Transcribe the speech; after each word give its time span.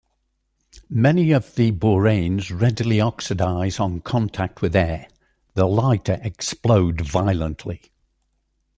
Many 0.89 1.31
of 1.31 1.53
the 1.53 1.69
boranes 1.69 2.49
readily 2.49 2.97
oxidise 2.99 3.79
on 3.79 3.99
contact 3.99 4.59
with 4.59 4.75
air, 4.75 5.07
the 5.53 5.67
lighter 5.67 6.17
explode 6.23 7.01
violently. 7.01 7.81